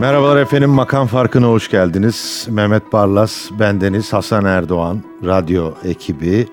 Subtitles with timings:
[0.00, 2.46] Merhabalar efendim, Makam Farkı'na hoş geldiniz.
[2.50, 6.46] Mehmet Barlas, bendeniz Hasan Erdoğan, radyo ekibi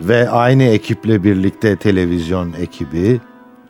[0.00, 3.20] ve aynı ekiple birlikte televizyon ekibi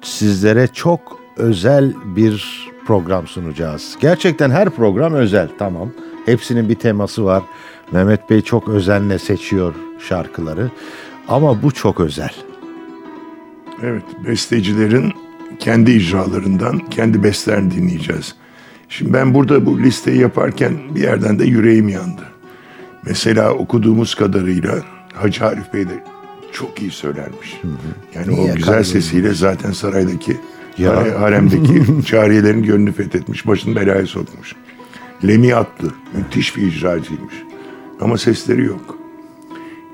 [0.03, 3.97] sizlere çok özel bir program sunacağız.
[4.01, 5.91] Gerçekten her program özel, tamam.
[6.27, 7.42] Hepsinin bir teması var.
[7.92, 9.75] Mehmet Bey çok özenle seçiyor
[10.09, 10.70] şarkıları.
[11.28, 12.34] Ama bu çok özel.
[13.83, 15.12] Evet, bestecilerin
[15.59, 18.34] kendi icralarından kendi bestlerini dinleyeceğiz.
[18.91, 22.23] Şimdi ben burada bu listeyi yaparken bir yerden de yüreğim yandı.
[23.06, 24.75] Mesela okuduğumuz kadarıyla
[25.14, 26.05] Hacı Arif Bey de
[26.53, 27.61] çok iyi söylermiş.
[28.14, 30.37] Yani Niye o güzel kalbim sesiyle zaten saraydaki
[30.79, 30.97] Ya.
[30.97, 34.55] hare- haremdeki cariyelerin gönlünü fethetmiş, başını belaya sokmuş.
[35.27, 37.34] Lemi Atlı müthiş bir icracıymış.
[38.01, 38.98] Ama sesleri yok.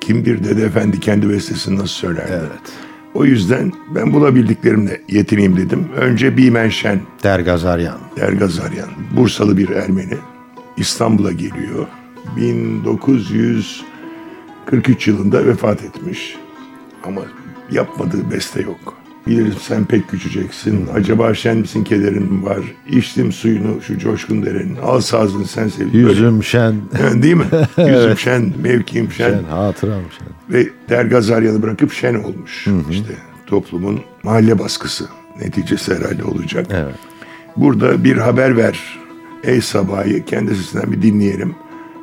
[0.00, 2.32] Kim bir Dede Efendi kendi bestesini nasıl söylerdi?
[2.32, 2.72] Evet.
[3.16, 5.88] O yüzden ben bulabildiklerimle yetineyim dedim.
[5.96, 7.98] Önce Bimen Şen, Dergazaryan.
[8.16, 10.14] Dergazaryan, Bursalı bir Ermeni.
[10.76, 11.86] İstanbul'a geliyor.
[12.36, 16.36] 1943 yılında vefat etmiş.
[17.04, 17.22] Ama
[17.70, 18.94] yapmadığı beste yok.
[19.26, 20.86] Bilirim sen pek küçüceksin.
[20.94, 22.58] Acaba şen misin kederin var?
[22.88, 24.76] İçtim suyunu şu coşkun derenin.
[24.76, 25.94] Al sazını sen sev.
[25.94, 26.74] Yüzüm şen,
[27.22, 27.44] Değil mi?
[27.78, 29.30] Yüzüm şen, mevkim şen.
[29.30, 30.28] şen, hatıram şen.
[30.54, 32.66] Ve Dergazaryan'ı bırakıp şen olmuş.
[32.90, 33.14] İşte
[33.46, 35.04] toplumun mahalle baskısı
[35.40, 36.66] neticesi herhalde olacak.
[36.70, 36.94] Evet.
[37.56, 38.98] Burada bir haber ver
[39.44, 41.54] ey sabahı kendi sesinden bir dinleyelim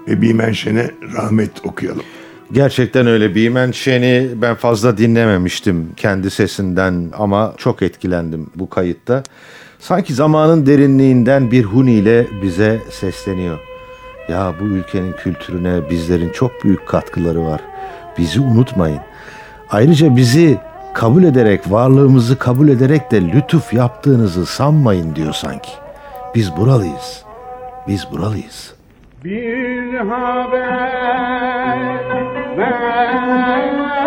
[0.08, 2.04] ve Bimen Şen'e rahmet okuyalım.
[2.52, 3.36] Gerçekten öyle.
[3.36, 9.24] Bimen Şen'i ben fazla dinlememiştim kendi sesinden ama çok etkilendim bu kayıtta.
[9.80, 13.60] Sanki zamanın derinliğinden bir huniyle bize sesleniyor.
[14.30, 17.62] Ya bu ülkenin kültürüne bizlerin çok büyük katkıları var.
[18.18, 19.00] Bizi unutmayın.
[19.70, 20.58] Ayrıca bizi
[20.94, 25.72] kabul ederek, varlığımızı kabul ederek de lütuf yaptığınızı sanmayın diyor sanki.
[26.36, 27.24] Biz buralıyız.
[27.88, 28.74] Biz buralıyız.
[29.24, 30.60] Bir haber
[32.58, 34.03] ver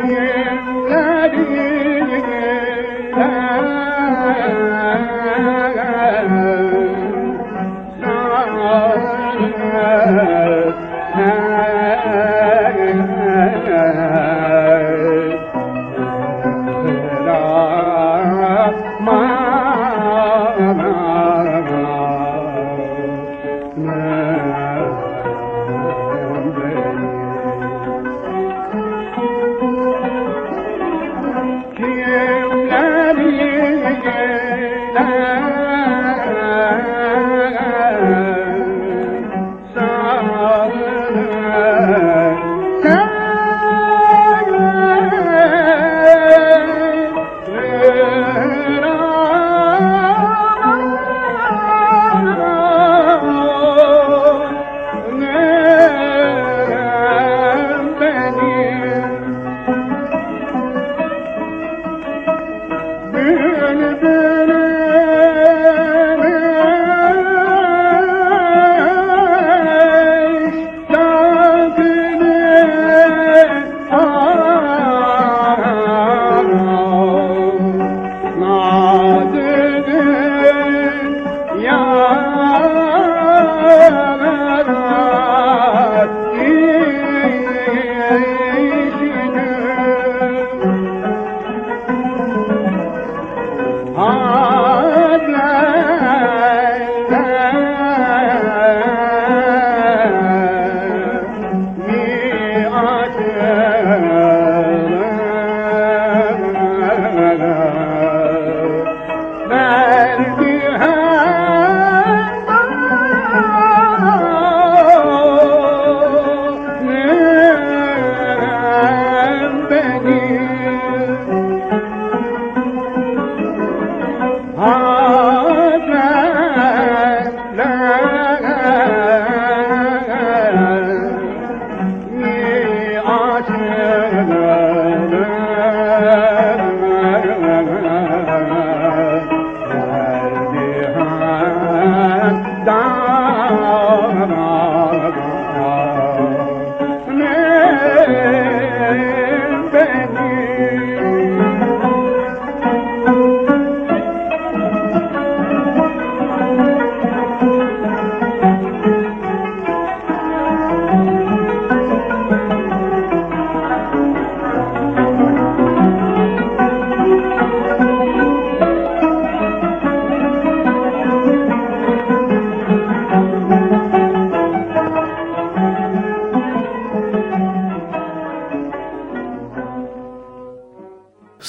[0.00, 1.77] உள்ளது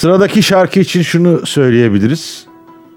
[0.10, 2.46] Sıradaki şarkı için şunu söyleyebiliriz.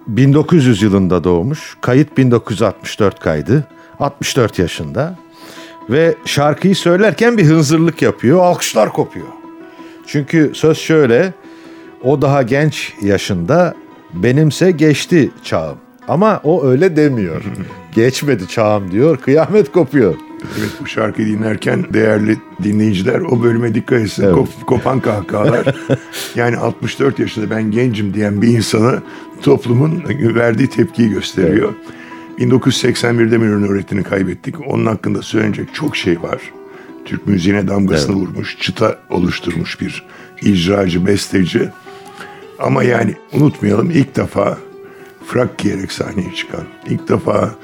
[0.06, 1.76] 1900 yılında doğmuş.
[1.80, 3.64] Kayıt 1964 kaydı.
[4.00, 5.18] 64 yaşında.
[5.90, 8.40] Ve şarkıyı söylerken bir hınzırlık yapıyor.
[8.40, 9.26] Alkışlar kopuyor.
[10.06, 11.34] Çünkü söz şöyle.
[12.02, 13.74] O daha genç yaşında
[14.14, 15.78] benimse geçti çağım.
[16.08, 17.42] Ama o öyle demiyor.
[17.94, 19.16] Geçmedi çağım diyor.
[19.16, 20.14] Kıyamet kopuyor.
[20.58, 24.24] Evet bu şarkıyı dinlerken değerli dinleyiciler o bölüme dikkat etsin.
[24.24, 24.34] Evet.
[24.34, 25.76] Kop- kopan kahkahalar.
[26.34, 29.02] yani 64 yaşında ben gencim diyen bir insana
[29.42, 30.04] toplumun
[30.34, 31.72] verdiği tepkiyi gösteriyor.
[32.38, 34.54] 1981'de Münir Nurettin'i kaybettik.
[34.66, 36.40] Onun hakkında söylenecek çok şey var.
[37.04, 40.04] Türk müziğine damgasını vurmuş, çıta oluşturmuş bir
[40.42, 41.68] icracı, besteci.
[42.58, 44.58] Ama yani unutmayalım ilk defa
[45.26, 47.54] frak giyerek sahneye çıkan, ilk defa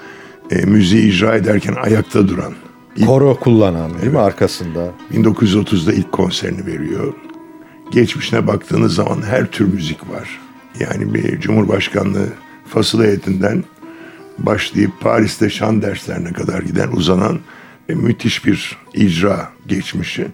[0.50, 2.54] e, müziği icra ederken ayakta duran,
[3.06, 4.90] Koro kullanan değil mi arkasında?
[5.12, 7.14] 1930'da ilk konserini veriyor.
[7.90, 10.40] Geçmişine baktığınız zaman her tür müzik var.
[10.80, 12.28] Yani bir cumhurbaşkanlığı
[12.66, 13.64] fasıl heyetinden
[14.38, 17.40] başlayıp Paris'te şan derslerine kadar giden uzanan
[17.88, 20.26] ve müthiş bir icra geçmişi.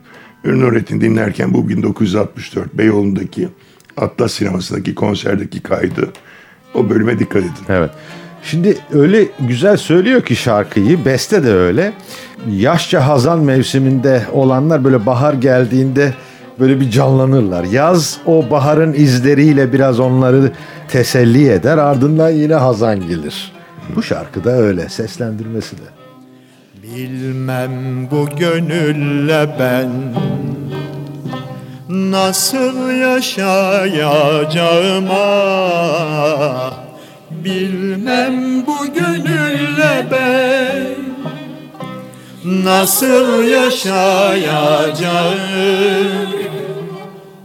[0.45, 3.49] Ünlü Nurettin dinlerken bu 1964 Beyoğlu'ndaki
[3.97, 6.13] Atlas sinemasındaki konserdeki kaydı
[6.75, 7.65] o bölüme dikkat edin.
[7.69, 7.91] Evet.
[8.45, 11.93] Şimdi öyle güzel söylüyor ki şarkıyı, beste de öyle.
[12.51, 16.15] Yaşça hazan mevsiminde olanlar böyle bahar geldiğinde
[16.61, 17.65] böyle bir canlanırlar.
[17.65, 20.53] Yaz o baharın izleriyle biraz onları
[20.89, 21.79] teselli eder.
[21.79, 23.53] Ardından yine hazan gelir.
[23.97, 25.83] Bu şarkı da öyle seslendirmesi de.
[26.83, 27.71] Bilmem
[28.11, 29.91] bu gönülle ben
[31.89, 36.84] Nasıl yaşayacağım ah
[37.45, 40.95] Bilmem bu gönülle ben
[42.65, 45.05] Nasıl yaşayacağım.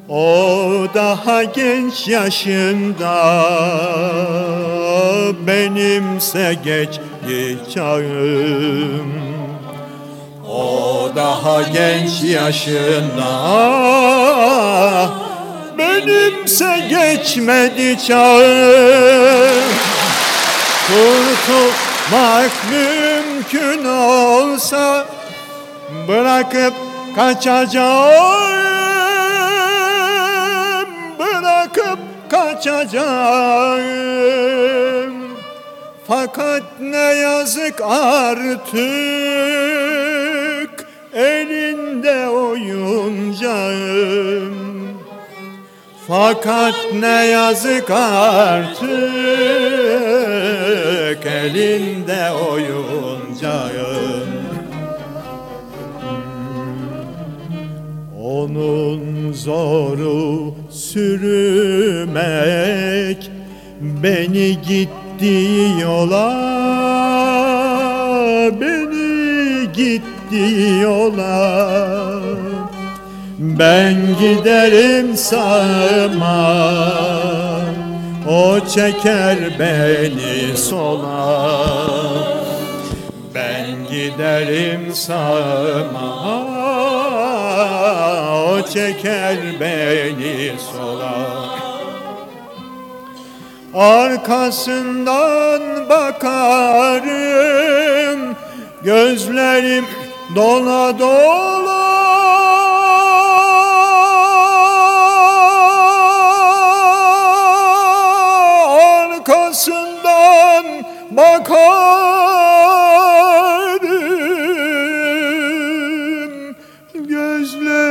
[0.09, 3.35] O daha genç yaşında
[5.47, 6.99] Benimse geç
[7.73, 9.13] çağım
[10.49, 13.29] O daha genç yaşında
[16.07, 19.63] Benimse geçmedi çağım
[20.87, 25.06] Kurtulmak mümkün olsa
[26.07, 26.73] Bırakıp
[27.15, 28.49] kaçacağım.
[31.19, 33.79] Bırakıp kaçacağım.
[36.07, 38.59] Fakat ne yazık artık
[41.13, 43.29] Elinde oyuncağım
[46.09, 48.89] fakat ne yazık artık
[51.25, 54.30] elinde oyuncağım
[58.23, 62.11] Onun zoru sürmek
[63.81, 66.49] beni gittiği yola
[68.61, 71.69] beni gittiği yola
[73.39, 76.61] ben giderim sağıma
[78.29, 81.47] O çeker beni sola.
[83.35, 86.35] Ben giderim sağıma
[88.49, 91.49] O çeker beni sola.
[93.73, 96.99] Arkasından bakarım
[98.83, 99.85] Gözlerim
[100.35, 101.79] dola dola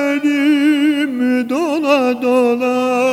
[0.08, 1.14] Gözlerim
[1.48, 3.08] dola dola.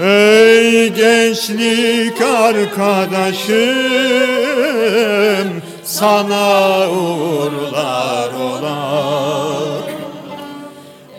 [0.00, 3.52] Ey gençlik arkadaşım
[5.84, 9.02] sana uğurlar ola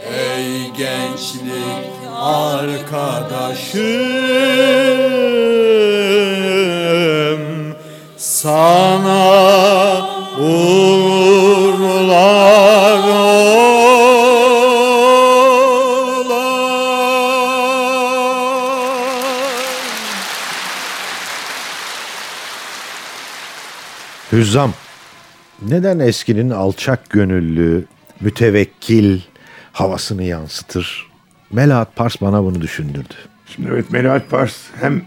[0.10, 3.84] Ey gençlik arkadaşım
[8.44, 10.08] sana
[10.40, 11.84] uğurlar
[16.10, 16.44] ola
[24.32, 24.74] Hüzzam.
[25.62, 27.86] Neden eskinin alçak gönüllü,
[28.22, 29.22] mütevekkil
[29.74, 31.12] havasını yansıtır?
[31.52, 33.14] Melahat Pars bana bunu düşündürdü.
[33.46, 35.02] Şimdi evet Melahat Pars hem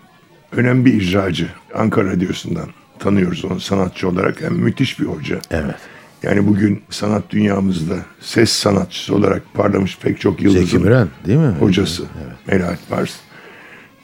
[0.53, 2.69] önemli bir icracı Ankara Radyosu'ndan
[3.07, 5.41] tanıyoruz onu sanatçı olarak hem müthiş bir hoca.
[5.51, 5.75] Evet.
[6.23, 11.55] Yani bugün sanat dünyamızda ses sanatçısı olarak parlamış pek çok Zeki yıldızın Müren değil mi?
[11.61, 12.05] hocası
[12.47, 13.15] Melahat Pars.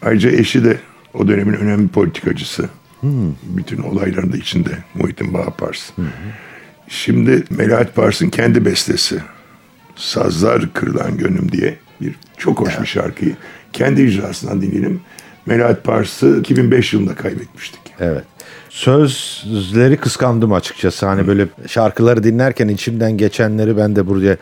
[0.03, 0.77] Ayrıca eşi de
[1.15, 2.69] o dönemin önemli politikacısı.
[3.43, 5.91] Bütün olayların da içinde Muhittin Bağpars.
[6.89, 9.21] Şimdi Melahat Pars'ın kendi bestesi
[9.97, 13.37] Sazlar Kırılan Gönlüm diye bir çok hoş bir şarkıyı
[13.73, 15.01] kendi icrasından dinleyelim.
[15.47, 17.81] Melahat Pars'ı 2005 yılında kaybetmiştik.
[18.01, 18.25] Evet.
[18.73, 21.07] Sözleri kıskandım açıkçası.
[21.07, 24.37] Hani böyle şarkıları dinlerken içimden geçenleri ben de buraya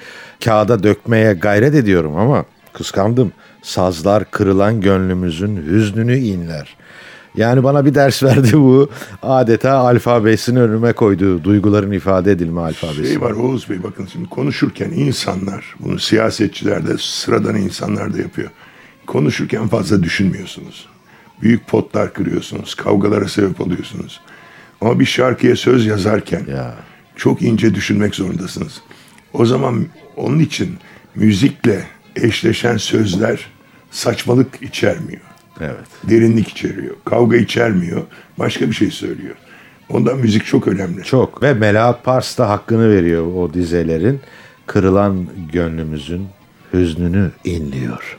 [0.45, 3.33] kağıda dökmeye gayret ediyorum ama kıskandım.
[3.63, 6.77] Sazlar kırılan gönlümüzün hüznünü inler.
[7.37, 8.91] Yani bana bir ders verdi bu.
[9.23, 11.45] Adeta alfabesini önüme koydu.
[11.45, 13.09] Duyguların ifade edilme alfabesi.
[13.09, 18.51] Şey var Oğuz Bey bakın şimdi konuşurken insanlar bunu siyasetçiler de sıradan insanlar da yapıyor.
[19.07, 20.90] Konuşurken fazla düşünmüyorsunuz.
[21.43, 22.75] Büyük potlar kırıyorsunuz.
[22.75, 24.21] Kavgalara sebep oluyorsunuz.
[24.81, 26.75] Ama bir şarkıya söz yazarken Ya.
[27.17, 28.81] çok ince düşünmek zorundasınız.
[29.33, 30.79] O zaman onun için
[31.15, 33.47] müzikle eşleşen sözler
[33.91, 35.21] saçmalık içermiyor.
[35.61, 35.87] Evet.
[36.05, 36.95] Derinlik içeriyor.
[37.05, 38.03] Kavga içermiyor.
[38.39, 39.35] Başka bir şey söylüyor.
[39.89, 41.03] Ondan müzik çok önemli.
[41.05, 41.43] Çok.
[41.43, 44.21] Ve Melahat Pars da hakkını veriyor o dizelerin.
[44.67, 46.27] Kırılan gönlümüzün
[46.73, 48.17] hüznünü inliyor.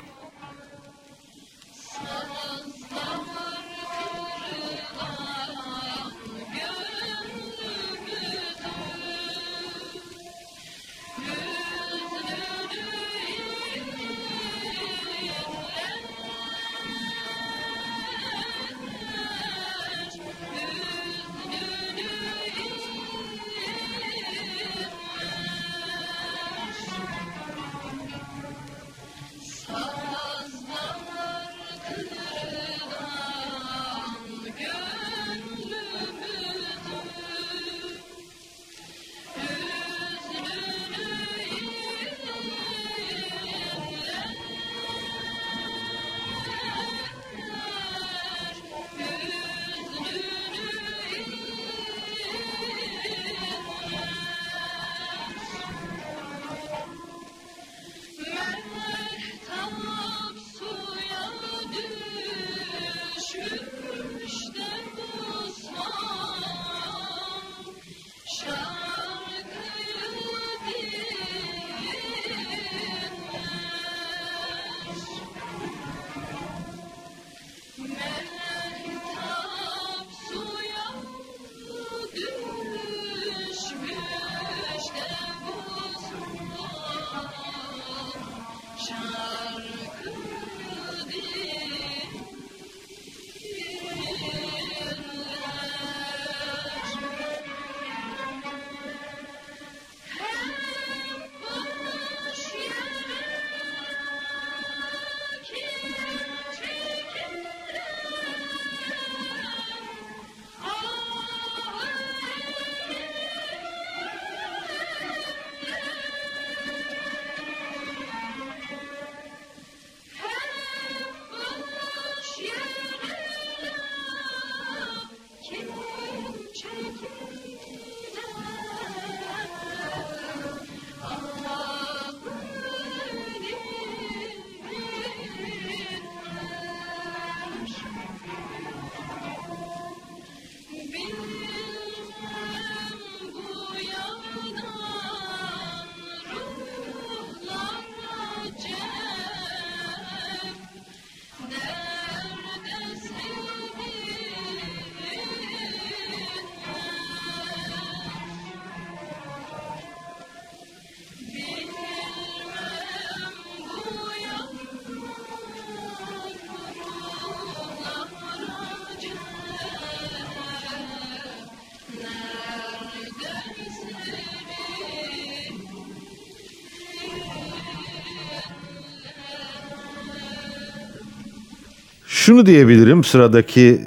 [182.31, 183.81] Şunu diyebilirim sıradaki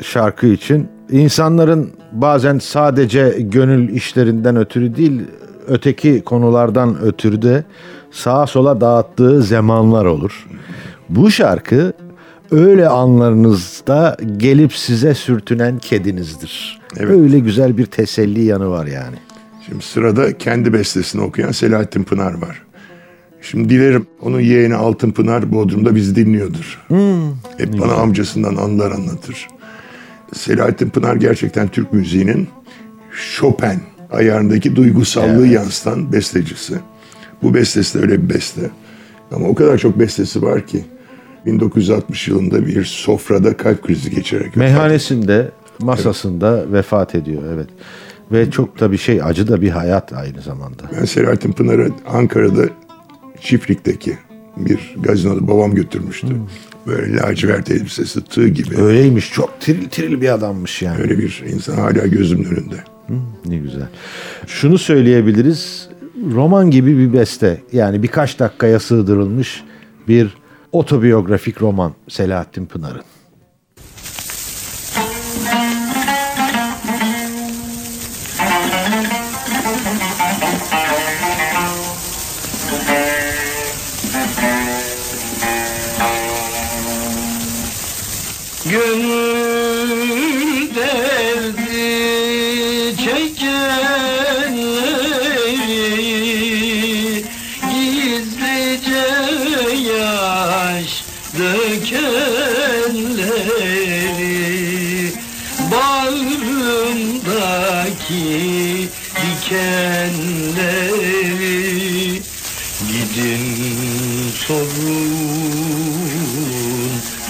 [0.00, 0.88] şarkı için.
[1.10, 5.22] İnsanların bazen sadece gönül işlerinden ötürü değil,
[5.68, 7.64] öteki konulardan ötürü de
[8.10, 10.46] sağa sola dağıttığı zamanlar olur.
[11.08, 11.92] Bu şarkı
[12.50, 16.80] öyle anlarınızda gelip size sürtünen kedinizdir.
[16.96, 17.10] Evet.
[17.10, 19.16] Öyle güzel bir teselli yanı var yani.
[19.66, 22.62] Şimdi sırada kendi bestesini okuyan Selahattin Pınar var.
[23.40, 26.84] Şimdi dilerim onun yeğeni Altın Pınar Bodrum'da bizi dinliyordur.
[27.58, 29.48] Hep bana amcasından anılar anlatır.
[30.32, 32.48] Selahattin Pınar gerçekten Türk müziğinin
[33.36, 36.74] Chopin ayarındaki duygusallığı yansıtan bestecisi.
[37.42, 38.70] Bu bestesi de öyle bir beste.
[39.32, 40.84] Ama o kadar çok bestesi var ki
[41.46, 47.68] 1960 yılında bir sofrada kalp krizi geçirerek Meyhanesinde, masasında vefat ediyor evet.
[48.32, 50.82] Ve çok da bir şey acı da bir hayat aynı zamanda.
[51.00, 52.62] Ben Selahattin Pınar'ı Ankara'da
[53.40, 54.18] Çiftlik'teki
[54.56, 56.26] bir gazinoda babam götürmüştü.
[56.86, 58.80] Böyle lacivert elbisesi, tığ gibi.
[58.80, 61.00] Öyleymiş çok tiril tiril bir adammış yani.
[61.00, 62.76] Öyle bir insan hala gözümün önünde.
[63.46, 63.88] Ne güzel.
[64.46, 65.88] Şunu söyleyebiliriz.
[66.32, 67.60] Roman gibi bir beste.
[67.72, 69.64] Yani birkaç dakikaya sığdırılmış
[70.08, 70.36] bir
[70.72, 73.02] otobiyografik roman Selahattin Pınar'ın.
[107.98, 109.88] Bağrımdaki dikenleri.
[112.88, 113.44] Gidin
[114.46, 115.08] sorun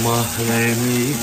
[0.04, 1.14] mahremidir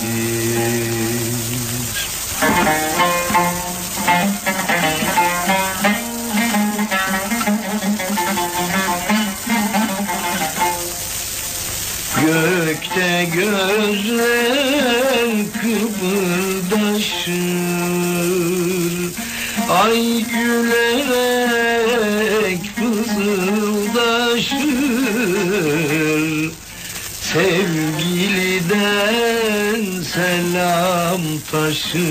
[31.52, 32.02] taşır.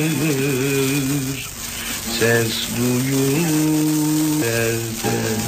[2.19, 5.41] Ses duyulur nereden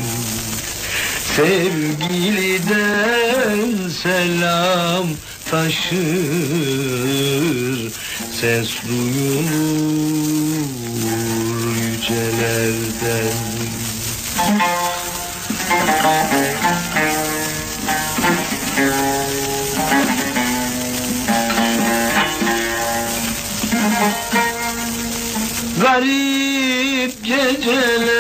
[1.37, 2.68] Sevgiliden
[4.02, 5.07] selam
[5.50, 5.98] taşır.
[8.40, 10.12] Ses duyulur
[11.76, 13.33] yücelerden.
[14.37, 14.82] Garip
[27.62, 28.12] 九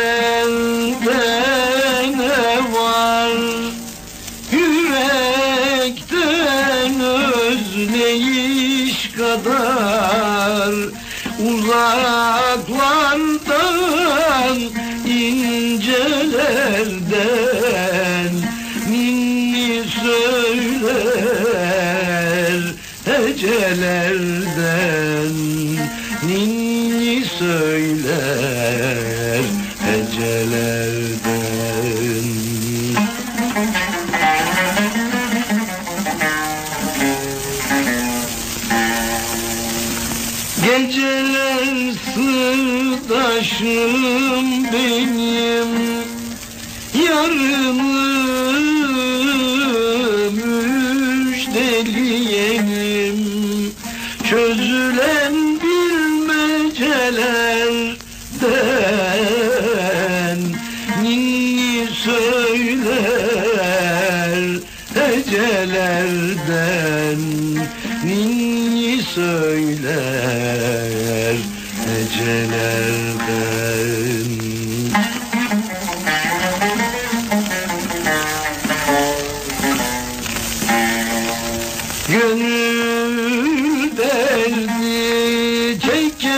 [82.08, 86.32] Gönül derdi çekenleri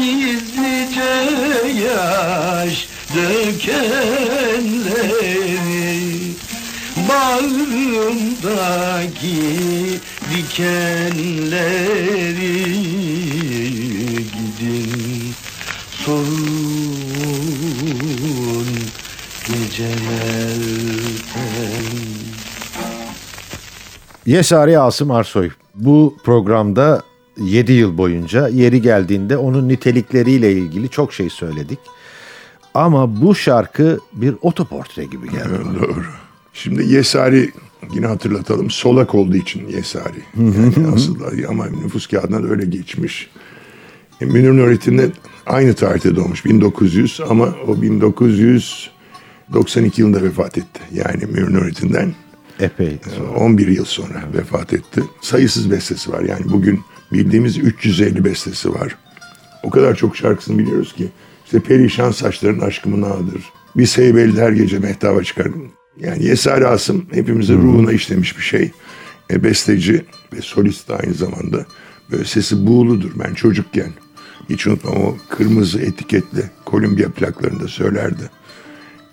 [0.00, 1.14] Gizlice
[1.84, 2.74] yaş
[3.14, 3.84] dökenleri
[7.08, 8.40] Bağrımdaki
[10.30, 11.94] dikenleri
[24.26, 25.50] Yesari Asım Arsoy.
[25.74, 27.02] Bu programda
[27.36, 28.48] 7 yıl boyunca.
[28.48, 31.78] Yeri geldiğinde onun nitelikleriyle ilgili çok şey söyledik.
[32.74, 35.48] Ama bu şarkı bir otoportre gibi geldi.
[35.80, 36.04] Doğru.
[36.52, 37.50] Şimdi Yesari
[37.94, 38.70] yine hatırlatalım.
[38.70, 40.22] Solak olduğu için Yesari.
[40.36, 43.30] Yani aslında ama nüfus kağıdına da öyle geçmiş.
[44.20, 45.10] E, Münir Nurettin de
[45.46, 46.44] aynı tarihte doğmuş.
[46.44, 50.80] 1900 ama o 1992 yılında vefat etti.
[50.92, 52.14] Yani Münir Nurettin'den
[52.60, 52.98] Epey.
[53.36, 55.02] 11 yıl sonra vefat etti.
[55.20, 56.20] Sayısız bestesi var.
[56.20, 56.80] Yani bugün
[57.12, 58.96] bildiğimiz 350 bestesi var.
[59.62, 61.08] O kadar çok şarkısını biliyoruz ki.
[61.44, 63.42] İşte Perişan Saçların Aşkımın Ağıdır.
[63.76, 65.48] Biz Heybeli'de her gece mehtaba çıkar.
[66.00, 68.70] Yani Yesari Asım hepimizin ruhuna işlemiş bir şey.
[69.30, 71.66] E, besteci ve solist de aynı zamanda.
[72.10, 73.10] Böyle sesi buğuludur.
[73.14, 73.92] Ben çocukken
[74.50, 78.30] hiç unutmam o kırmızı etiketli Kolombiya plaklarında söylerdi.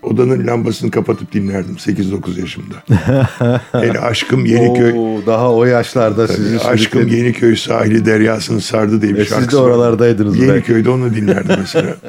[0.04, 2.76] Odanın lambasını kapatıp dinlerdim 8-9 yaşımda.
[3.72, 4.94] Hele Aşkım Yeniköy.
[4.98, 9.30] Oo, daha o yaşlarda sizin Aşkım sürükleri- Yeniköy sahili deryasını sardı diye bir E, siz
[9.34, 10.52] şarkısı de oralardaydınız belki.
[10.52, 11.96] Yeniköy'de onu dinlerdim mesela.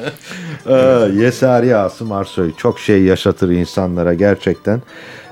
[0.67, 0.73] Ee,
[1.15, 4.83] Yesari Asım Arsoy çok şey yaşatır insanlara gerçekten.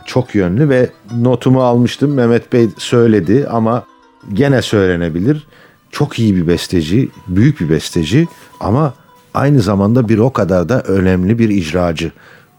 [0.06, 2.14] Çok yönlü ve notumu almıştım.
[2.14, 3.84] Mehmet Bey söyledi ama
[4.32, 5.46] gene söylenebilir.
[5.90, 8.26] Çok iyi bir besteci, büyük bir besteci
[8.60, 8.94] ama
[9.34, 12.12] aynı zamanda bir o kadar da önemli bir icracı.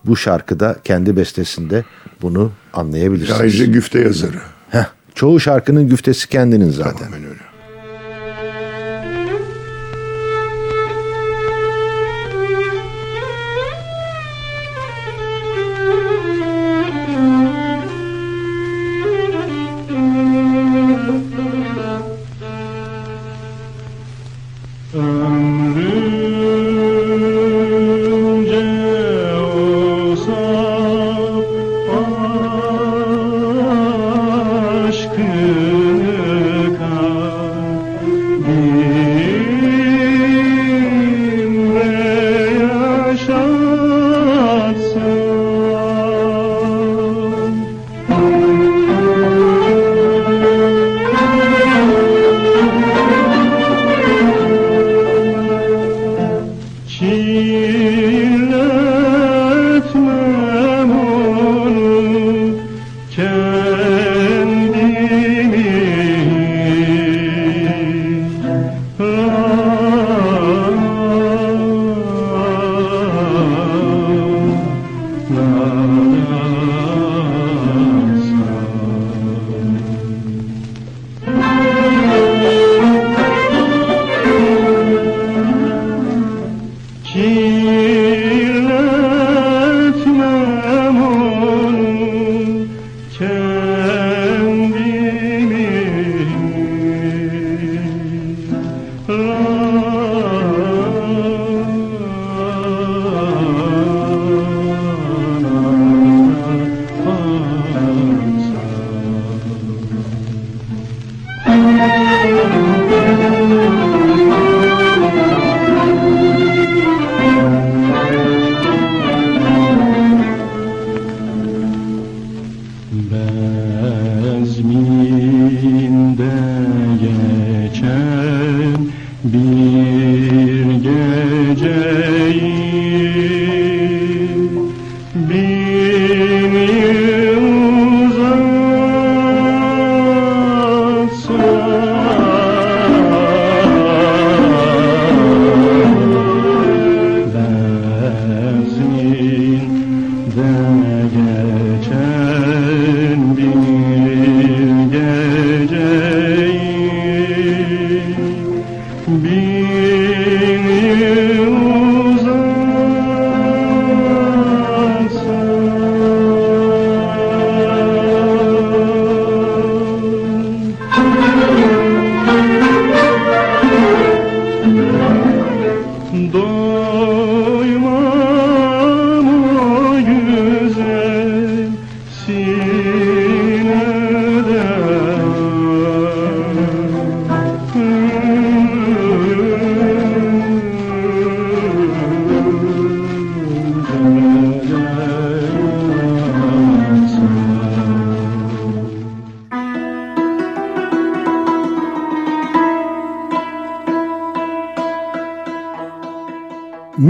[0.05, 1.85] Bu şarkıda kendi bestesinde
[2.21, 3.41] bunu anlayabilirsiniz.
[3.41, 4.37] Ayrıca güfte yazarı.
[4.69, 4.85] Heh,
[5.15, 6.97] çoğu şarkının güftesi kendinin zaten.
[6.97, 7.50] Tamamen öyle.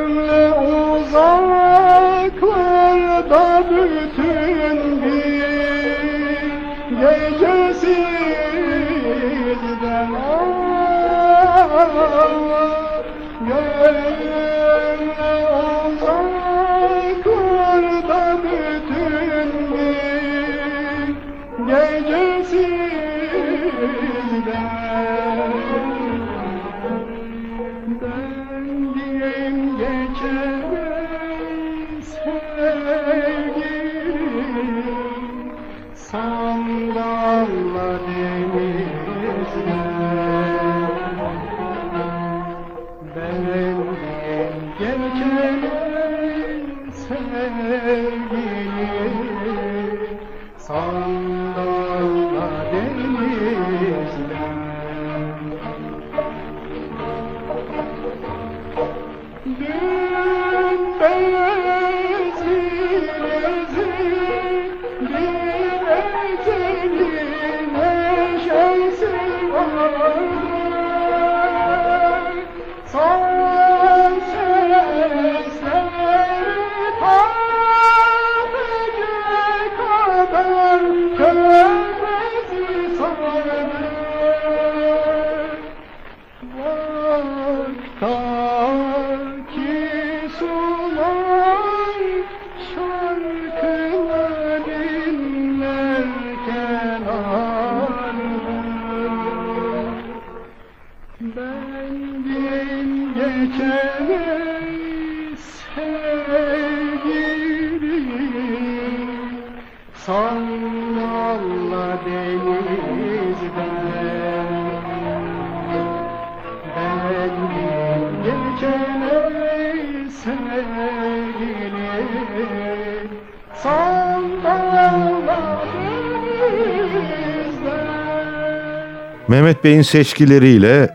[129.63, 130.89] Bey'in seçkileriyle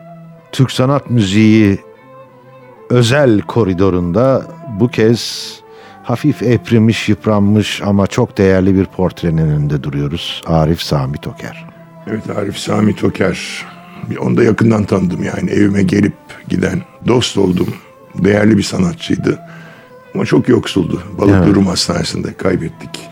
[0.52, 1.78] Türk sanat müziği
[2.90, 4.46] özel koridorunda
[4.80, 5.52] bu kez
[6.02, 10.42] hafif eprimiş, yıpranmış ama çok değerli bir portrenin önünde duruyoruz.
[10.46, 11.66] Arif Sami Toker.
[12.06, 13.64] Evet Arif Sami Toker.
[14.20, 16.14] Onu da yakından tanıdım yani evime gelip
[16.48, 17.68] giden dost oldum.
[18.14, 19.38] Değerli bir sanatçıydı.
[20.14, 21.02] Ama çok yoksuldu.
[21.18, 21.54] Balıklı Evet.
[21.54, 23.08] Rum Hastanesi'nde kaybettik.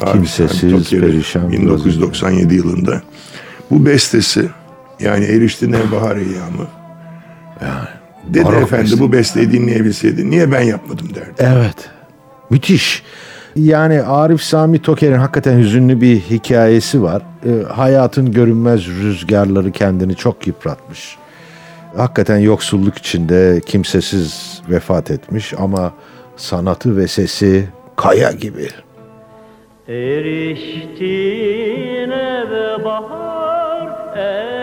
[0.00, 3.02] Arif Kimsesiz, Sami Toker'i perişan bir 1997 yılında.
[3.70, 4.48] Bu bestesi
[5.00, 6.66] yani erişti ne bahar eyyamı.
[8.28, 9.00] Dedi barok efendi beste.
[9.00, 11.34] bu besteyi dinleyebilseydi niye ben yapmadım derdi.
[11.38, 11.90] Evet.
[12.50, 13.02] Müthiş.
[13.56, 17.22] Yani Arif Sami Toker'in hakikaten hüzünlü bir hikayesi var.
[17.46, 21.16] Ee, hayatın görünmez rüzgarları kendini çok yıpratmış.
[21.96, 25.92] Hakikaten yoksulluk içinde kimsesiz vefat etmiş ama
[26.36, 28.68] sanatı ve sesi kaya gibi.
[29.88, 31.20] Eriştine
[32.50, 34.55] ve bahar eyyamı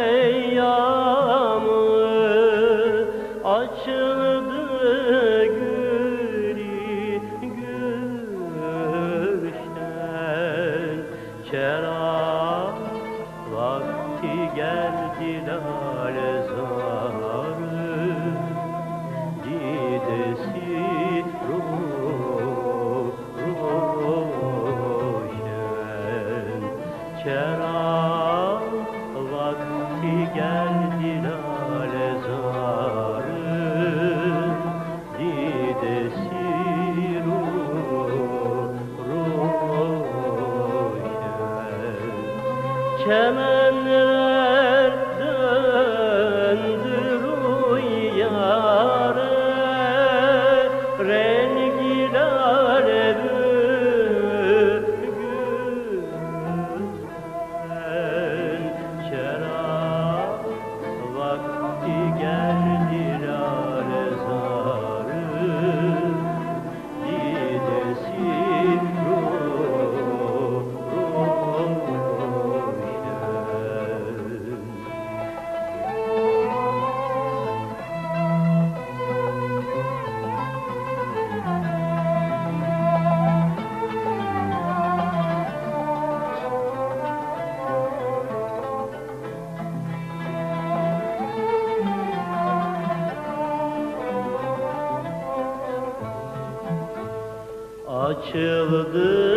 [98.23, 99.32] Açıldı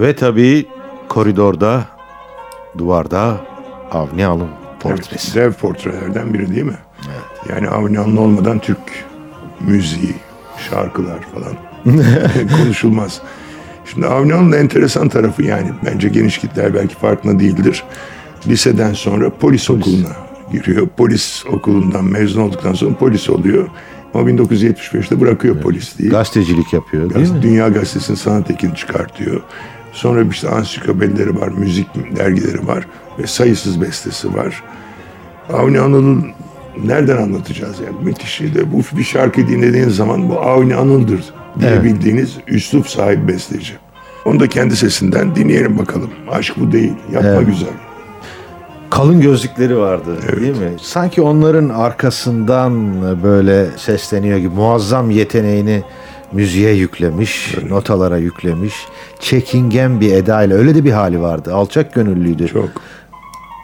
[0.00, 0.66] Ve tabii
[1.08, 1.84] koridorda,
[2.78, 3.40] duvarda
[3.90, 4.48] Avni Alın
[4.80, 5.38] portresi.
[5.38, 6.78] Evet, dev portrelerden biri değil mi?
[7.48, 8.78] Yani Avni Alın olmadan Türk
[9.60, 10.14] müziği,
[10.70, 11.52] şarkılar falan
[12.58, 13.20] konuşulmaz.
[13.84, 17.84] Şimdi Avni Alın'ın enteresan tarafı yani bence geniş kitler belki farkında değildir.
[18.46, 20.16] Liseden sonra polis, okuluna
[20.52, 20.88] giriyor.
[20.96, 23.68] Polis okulundan mezun olduktan sonra polis oluyor.
[24.14, 26.10] Ama 1975'te bırakıyor polisliği.
[26.10, 27.42] Gazetecilik yapıyor değil mi?
[27.42, 29.40] Dünya Gazetesi'nin sanat ekini çıkartıyor.
[29.92, 32.86] Sonra işte ansiklopedileri var, müzik dergileri var
[33.18, 34.62] ve sayısız bestesi var.
[35.52, 36.26] Avni Anıl'ın
[36.84, 37.96] nereden anlatacağız yani?
[38.02, 41.24] Müthiş de bu bir şarkı dinlediğiniz zaman bu Avni Anıl'dır
[41.60, 43.72] diyebildiğiniz üslup sahibi besteci.
[44.24, 46.10] Onu da kendi sesinden dinleyelim bakalım.
[46.30, 47.46] Aşk bu değil, yapma Evet.
[47.46, 47.68] güzel.
[48.90, 50.70] Kalın gözlükleri vardı değil mi?
[50.82, 55.82] Sanki onların arkasından böyle sesleniyor gibi muazzam yeteneğini
[56.32, 58.74] müziğe yüklemiş, notalara yüklemiş.
[59.20, 61.54] Çekingen bir edayla öyle de bir hali vardı.
[61.54, 62.48] Alçak gönüllüydü.
[62.48, 62.68] Çok.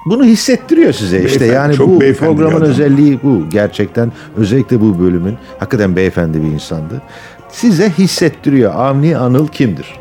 [0.06, 2.68] bunu hissettiriyor size işte Beyefendi, yani çok bu programın adam.
[2.68, 7.02] özelliği bu gerçekten özellikle bu bölümün hakikaten beyefendi bir insandı.
[7.48, 9.94] Size hissettiriyor Avni Anıl kimdir?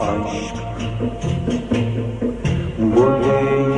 [0.00, 0.54] aşk
[2.78, 3.73] bu değil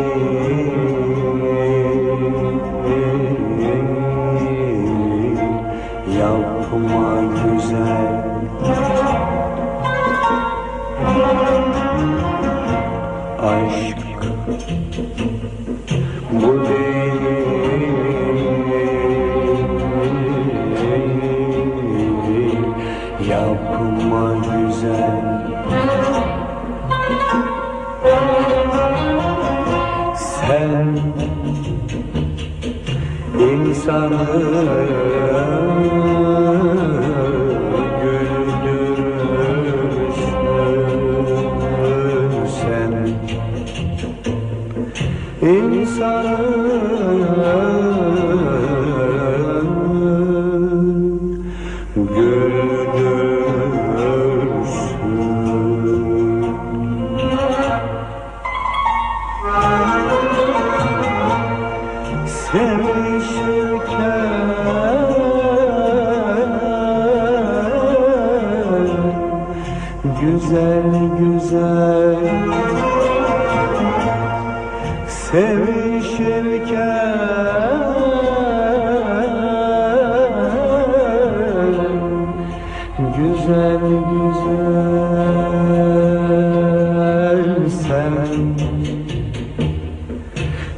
[34.20, 34.95] insanı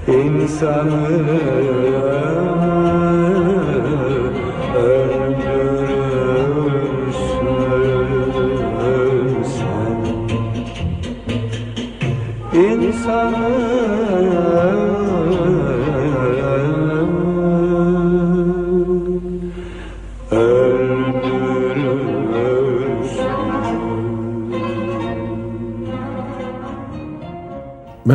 [0.09, 1.19] insanı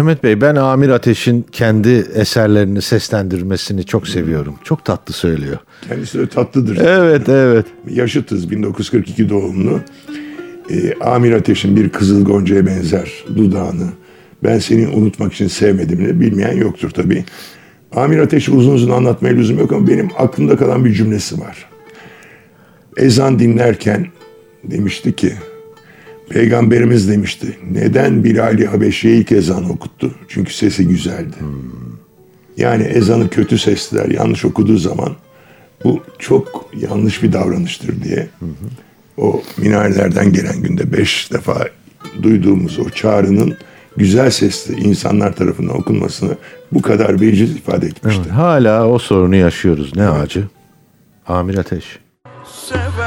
[0.03, 4.55] Mehmet Bey ben Amir Ateş'in kendi eserlerini seslendirmesini çok seviyorum.
[4.63, 5.57] Çok tatlı söylüyor.
[5.87, 6.77] Kendisi de tatlıdır.
[6.77, 7.65] Evet evet.
[7.89, 9.79] Yaşıtız 1942 doğumlu.
[10.69, 13.87] Ee, Amir Ateş'in bir kızıl goncaya benzer dudağını
[14.43, 17.25] ben seni unutmak için sevmedimini bilmeyen yoktur tabii.
[17.95, 21.69] Amir Ateş'i uzun uzun anlatmaya lüzum yok ama benim aklımda kalan bir cümlesi var.
[22.97, 24.07] Ezan dinlerken
[24.63, 25.33] demişti ki
[26.29, 30.11] Peygamberimiz demişti neden Bilal-i Habeşi'ye ilk ezan okuttu?
[30.27, 31.35] Çünkü sesi güzeldi.
[32.57, 35.15] Yani ezanı kötü sesler yanlış okuduğu zaman
[35.83, 38.27] bu çok yanlış bir davranıştır diye
[39.17, 41.67] o minarelerden gelen günde beş defa
[42.23, 43.57] duyduğumuz o çağrının
[43.97, 46.37] güzel sesli insanlar tarafından okunmasını
[46.71, 48.29] bu kadar veciz ifade etmişti.
[48.29, 49.95] Hala o sorunu yaşıyoruz.
[49.95, 50.47] Ne acı?
[51.27, 51.99] Amir Ateş.
[52.45, 53.02] Sevenler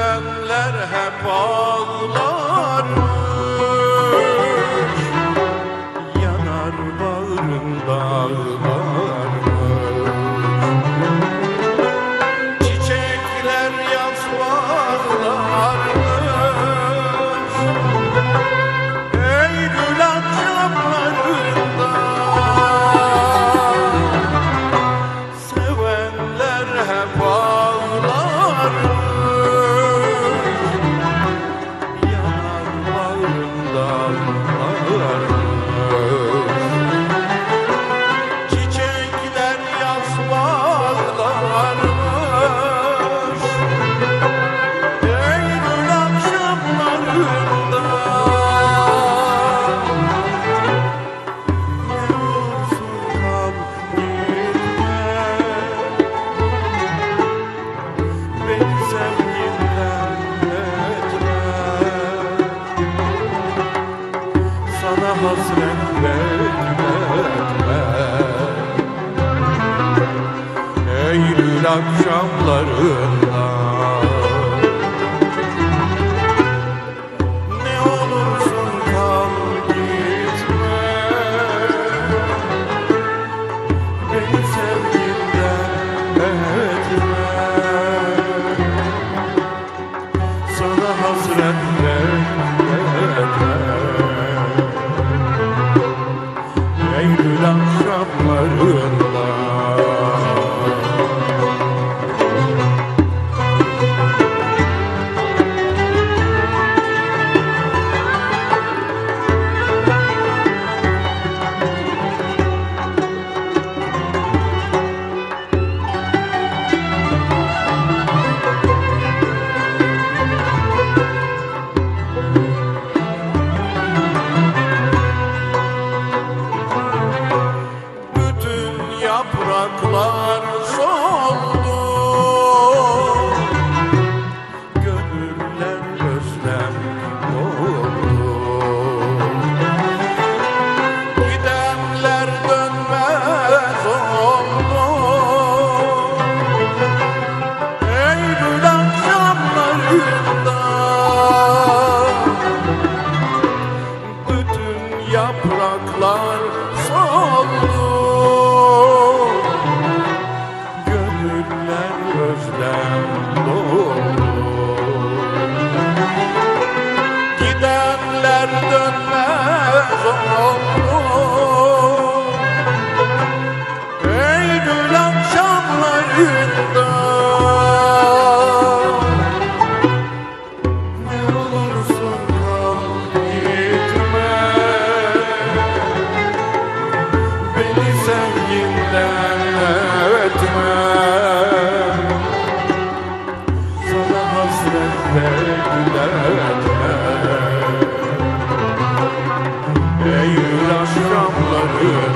[201.78, 202.15] good.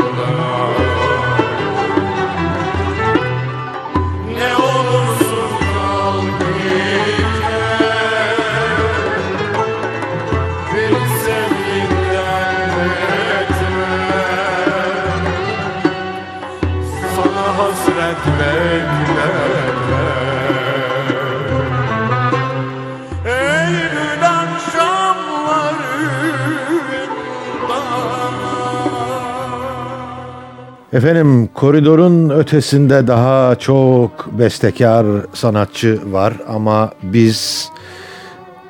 [30.93, 37.68] Efendim koridorun ötesinde daha çok bestekar sanatçı var ama biz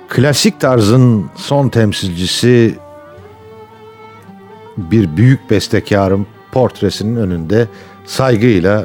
[0.08, 2.74] klasik tarzın son temsilcisi
[4.76, 7.66] bir büyük bestekarın portresinin önünde
[8.04, 8.84] saygıyla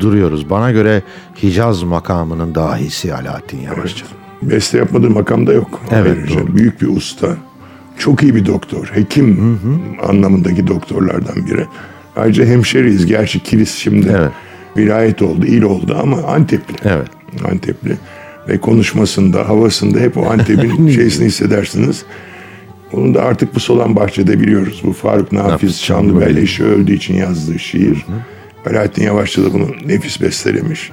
[0.00, 0.50] duruyoruz.
[0.50, 1.02] Bana göre
[1.42, 4.06] Hicaz makamının dahisi Alaaddin Yavaşça.
[4.42, 5.80] Beste yapmadığı makamda yok.
[5.92, 6.56] Evet, Ayrıca doğru.
[6.56, 7.28] Büyük bir usta.
[7.98, 8.86] Çok iyi bir doktor.
[8.94, 9.60] Hekim
[10.08, 11.66] anlamındaki doktorlardan biri.
[12.16, 13.06] Ayrıca hemşeriyiz.
[13.06, 14.30] Gerçi Kilis şimdi Evet.
[14.76, 16.74] vilayet oldu, il oldu ama Antepli.
[16.84, 17.06] Evet.
[17.52, 17.96] Antepli.
[18.48, 22.04] Ve konuşmasında, havasında hep o Antep'in şeysini hissedersiniz.
[22.92, 24.80] Onu da artık bu Solan Bahçe'de biliyoruz.
[24.84, 26.36] Bu Faruk Nafiz Çamlıbel.
[26.36, 28.06] eşi öldüğü için yazdığı şiir.
[28.70, 30.90] Alaaddin Yavaşça da bunu nefis bestelemiş.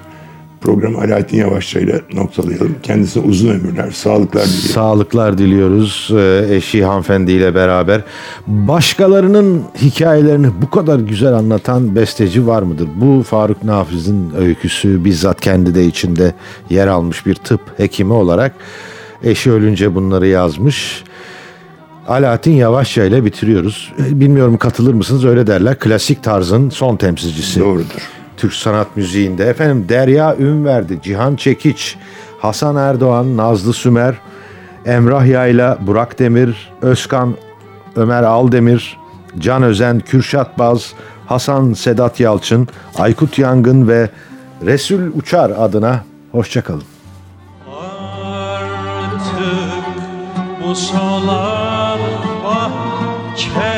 [0.64, 2.76] Programı Alaaddin Yavaşça ile noktalayalım.
[2.84, 4.70] Kendisine uzun ömürler, sağlıklar dileyelim.
[4.70, 8.01] Sağlıklar diliyoruz e, eşi hanımefendiyle beraber.
[8.47, 12.88] Başkalarının hikayelerini bu kadar güzel anlatan besteci var mıdır?
[12.95, 16.34] Bu Faruk Nafiz'in öyküsü bizzat kendi de içinde
[16.70, 18.53] yer almış bir tıp hekimi olarak
[19.24, 21.03] eşi ölünce bunları yazmış.
[22.07, 23.93] Alaaddin Yavaşça ile bitiriyoruz.
[23.99, 25.80] E, Bilmiyorum katılır mısınız öyle derler.
[25.80, 27.59] Klasik tarzın son temsilcisi.
[27.59, 28.22] Doğrudur.
[28.43, 29.45] Türk sanat müziğinde.
[29.45, 31.97] Efendim Derya Ünverdi, Cihan Çekiç,
[32.39, 34.15] Hasan Erdoğan, Nazlı Sümer,
[34.85, 37.35] Emrah Yayla, Burak Demir, Özkan,
[37.95, 38.97] Ömer Aldemir,
[39.39, 40.93] Can Özen, Kürşat Baz,
[41.25, 42.67] Hasan Sedat Yalçın,
[42.97, 44.09] Aykut Yangın ve
[44.65, 46.83] Resul Uçar adına hoşçakalın.
[47.71, 49.33] Artık
[50.63, 51.99] bu solan
[52.43, 53.72] bahçede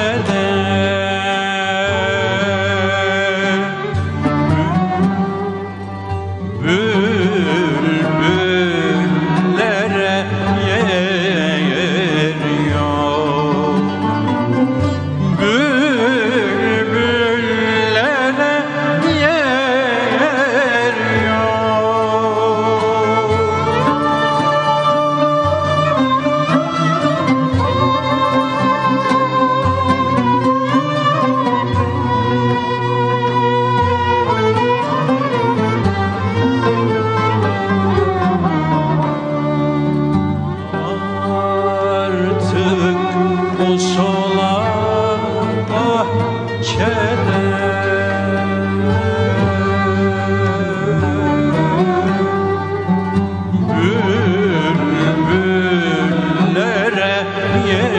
[57.68, 57.95] yeah.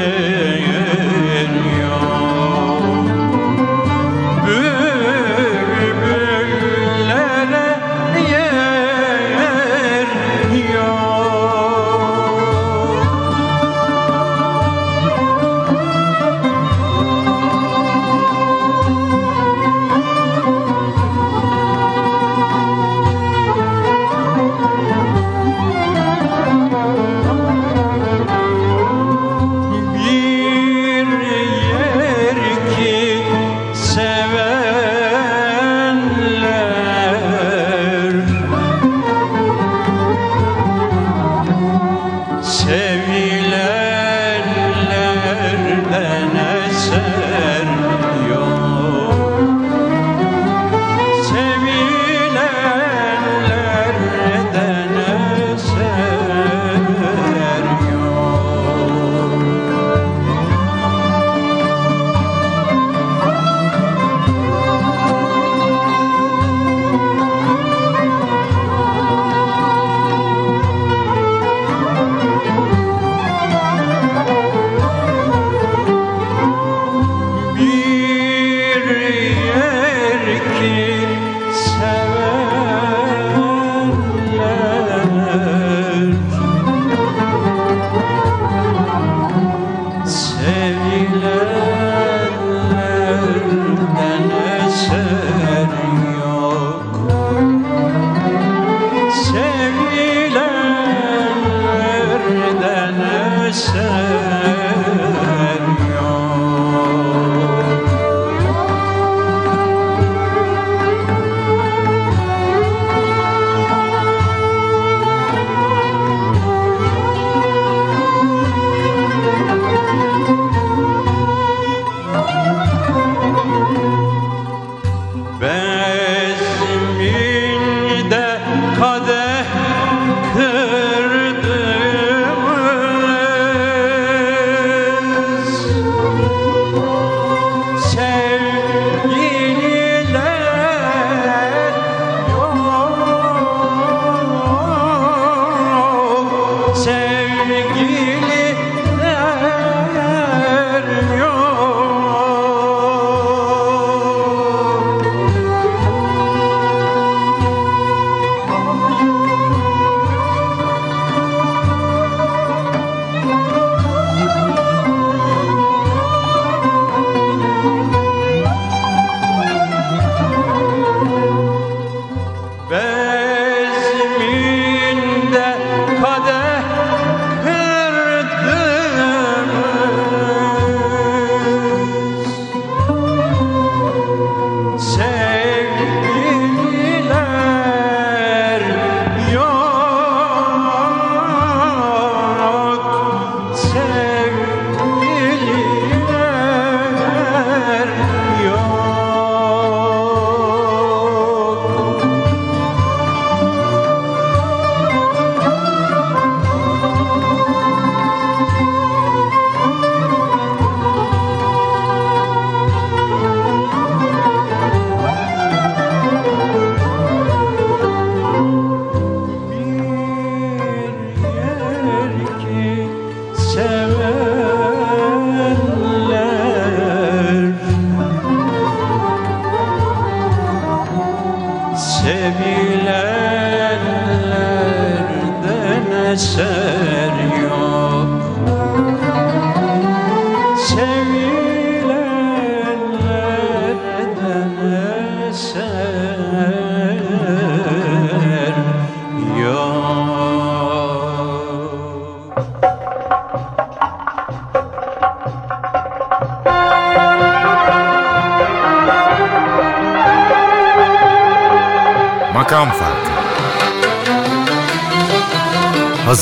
[90.66, 91.65] sevgiler.